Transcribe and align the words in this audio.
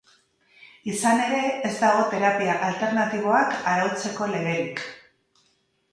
Izan 0.93 1.19
ere, 1.25 1.41
ez 1.69 1.73
dago 1.83 2.07
terapia 2.15 2.55
alternatiboak 2.69 3.55
arautzeko 3.75 4.31
legerik. 4.37 4.83